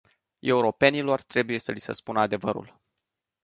[0.41, 2.79] Europenilor trebuie să li se spună adevărul.